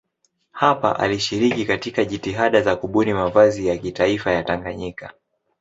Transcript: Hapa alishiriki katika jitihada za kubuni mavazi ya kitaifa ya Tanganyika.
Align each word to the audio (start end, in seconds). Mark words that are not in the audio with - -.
Hapa 0.51 0.99
alishiriki 0.99 1.65
katika 1.65 2.05
jitihada 2.05 2.61
za 2.61 2.75
kubuni 2.75 3.13
mavazi 3.13 3.67
ya 3.67 3.77
kitaifa 3.77 4.31
ya 4.31 4.43
Tanganyika. 4.43 5.13